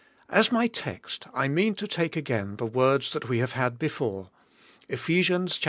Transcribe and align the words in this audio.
As 0.29 0.51
my 0.51 0.65
text 0.65 1.27
I 1.31 1.47
mean 1.47 1.75
to 1.75 1.85
take 1.87 2.15
again 2.15 2.55
the 2.55 2.65
words 2.65 3.11
that 3.11 3.29
we 3.29 3.37
have 3.37 3.51
had 3.51 3.77
before, 3.77 4.31
Kph. 4.89 4.95
5:18. 5.25 5.59